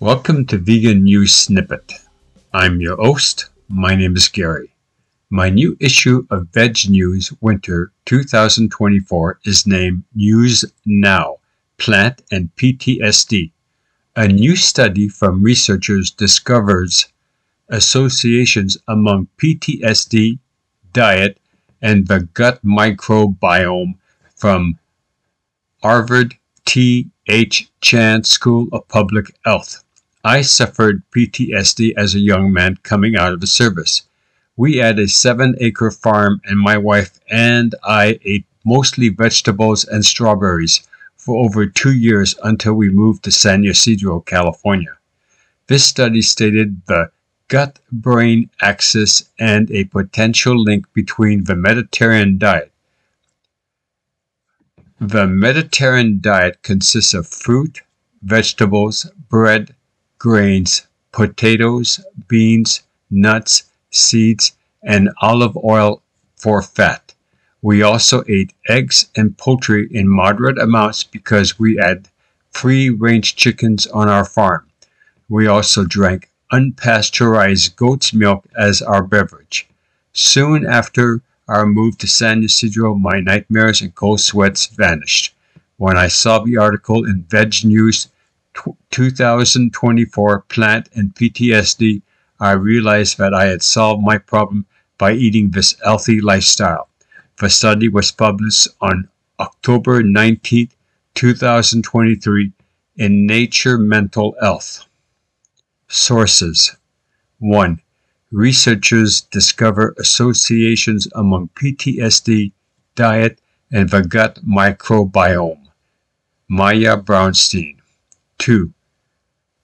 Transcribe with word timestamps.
Welcome 0.00 0.44
to 0.48 0.58
Vegan 0.58 1.04
News 1.04 1.34
Snippet. 1.34 1.94
I'm 2.52 2.82
your 2.82 2.96
host. 2.96 3.46
My 3.70 3.94
name 3.94 4.14
is 4.14 4.28
Gary. 4.28 4.74
My 5.30 5.48
new 5.48 5.74
issue 5.80 6.26
of 6.30 6.48
Veg 6.52 6.90
News 6.90 7.32
Winter 7.40 7.92
2024 8.04 9.40
is 9.46 9.66
named 9.66 10.04
News 10.14 10.66
Now 10.84 11.38
Plant 11.78 12.20
and 12.30 12.54
PTSD. 12.56 13.52
A 14.16 14.28
new 14.28 14.54
study 14.54 15.08
from 15.08 15.42
researchers 15.42 16.10
discovers 16.10 17.06
associations 17.70 18.76
among 18.88 19.28
PTSD, 19.38 20.38
diet, 20.92 21.38
and 21.80 22.06
the 22.06 22.28
gut 22.34 22.62
microbiome 22.62 23.94
from 24.34 24.78
Harvard 25.82 26.34
T. 26.66 27.08
H. 27.28 27.70
Chan 27.80 28.24
School 28.24 28.68
of 28.72 28.86
Public 28.88 29.34
Health. 29.44 29.84
I 30.26 30.40
suffered 30.40 31.04
PTSD 31.12 31.94
as 31.96 32.16
a 32.16 32.18
young 32.18 32.52
man 32.52 32.78
coming 32.82 33.14
out 33.14 33.32
of 33.32 33.40
the 33.40 33.46
service. 33.46 34.02
We 34.56 34.78
had 34.78 34.98
a 34.98 35.06
seven 35.06 35.54
acre 35.60 35.92
farm, 35.92 36.40
and 36.44 36.58
my 36.58 36.78
wife 36.78 37.20
and 37.30 37.76
I 37.84 38.18
ate 38.24 38.44
mostly 38.64 39.08
vegetables 39.08 39.84
and 39.84 40.04
strawberries 40.04 40.82
for 41.16 41.44
over 41.44 41.64
two 41.64 41.94
years 41.94 42.34
until 42.42 42.74
we 42.74 42.90
moved 42.90 43.22
to 43.22 43.30
San 43.30 43.64
Ysidro, 43.64 44.18
California. 44.18 44.98
This 45.68 45.84
study 45.84 46.22
stated 46.22 46.82
the 46.86 47.12
gut 47.46 47.78
brain 47.92 48.50
axis 48.60 49.30
and 49.38 49.70
a 49.70 49.84
potential 49.84 50.60
link 50.60 50.92
between 50.92 51.44
the 51.44 51.54
Mediterranean 51.54 52.38
diet. 52.38 52.72
The 55.00 55.28
Mediterranean 55.28 56.18
diet 56.20 56.62
consists 56.62 57.14
of 57.14 57.28
fruit, 57.28 57.82
vegetables, 58.22 59.08
bread, 59.28 59.75
grains, 60.18 60.86
potatoes, 61.12 62.00
beans, 62.28 62.82
nuts, 63.10 63.64
seeds, 63.90 64.52
and 64.82 65.10
olive 65.20 65.56
oil 65.64 66.02
for 66.36 66.62
fat. 66.62 67.14
We 67.62 67.82
also 67.82 68.22
ate 68.28 68.52
eggs 68.68 69.08
and 69.16 69.36
poultry 69.36 69.88
in 69.90 70.08
moderate 70.08 70.58
amounts 70.58 71.02
because 71.02 71.58
we 71.58 71.76
had 71.76 72.08
free 72.50 72.90
range 72.90 73.36
chickens 73.36 73.86
on 73.88 74.08
our 74.08 74.24
farm. 74.24 74.66
We 75.28 75.46
also 75.46 75.84
drank 75.84 76.30
unpasteurized 76.52 77.74
goat's 77.76 78.12
milk 78.12 78.46
as 78.56 78.82
our 78.82 79.02
beverage. 79.02 79.68
Soon 80.12 80.64
after 80.64 81.22
our 81.48 81.66
move 81.66 81.98
to 81.98 82.06
San 82.06 82.44
Ysidro, 82.44 82.94
my 82.94 83.20
nightmares 83.20 83.80
and 83.80 83.94
cold 83.94 84.20
sweats 84.20 84.66
vanished. 84.66 85.34
When 85.76 85.96
I 85.96 86.08
saw 86.08 86.38
the 86.38 86.56
article 86.56 87.04
in 87.04 87.24
Veg 87.28 87.64
News 87.64 88.08
2024 88.90 90.40
Plant 90.42 90.88
and 90.94 91.14
PTSD, 91.14 92.02
I 92.40 92.52
realized 92.52 93.18
that 93.18 93.34
I 93.34 93.46
had 93.46 93.62
solved 93.62 94.02
my 94.02 94.18
problem 94.18 94.66
by 94.98 95.12
eating 95.12 95.50
this 95.50 95.76
healthy 95.84 96.20
lifestyle. 96.20 96.88
The 97.38 97.50
study 97.50 97.88
was 97.88 98.10
published 98.12 98.68
on 98.80 99.08
October 99.38 100.02
19, 100.02 100.70
2023 101.14 102.52
in 102.96 103.26
Nature 103.26 103.78
Mental 103.78 104.34
Health. 104.40 104.86
Sources 105.88 106.76
1. 107.38 107.80
Researchers 108.32 109.20
discover 109.20 109.94
associations 109.98 111.06
among 111.14 111.50
PTSD, 111.50 112.52
diet, 112.94 113.38
and 113.70 113.90
the 113.90 114.02
gut 114.02 114.38
microbiome. 114.46 115.68
Maya 116.48 116.96
Brownstein. 116.96 117.75
2. 118.38 118.72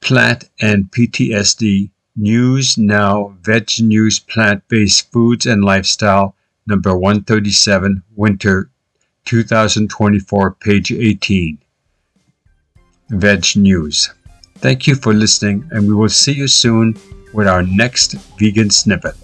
Plant 0.00 0.48
and 0.60 0.90
PTSD 0.90 1.90
News 2.16 2.76
Now 2.76 3.36
Veg 3.42 3.70
News 3.80 4.18
Plant 4.18 4.66
Based 4.68 5.12
Foods 5.12 5.46
and 5.46 5.64
Lifestyle, 5.64 6.34
number 6.66 6.96
137, 6.96 8.02
Winter 8.16 8.70
2024, 9.24 10.54
page 10.54 10.90
18. 10.90 11.58
Veg 13.10 13.56
News. 13.56 14.10
Thank 14.56 14.86
you 14.86 14.96
for 14.96 15.14
listening, 15.14 15.68
and 15.70 15.86
we 15.86 15.94
will 15.94 16.08
see 16.08 16.32
you 16.32 16.48
soon 16.48 16.96
with 17.32 17.46
our 17.46 17.62
next 17.62 18.12
vegan 18.38 18.70
snippet. 18.70 19.14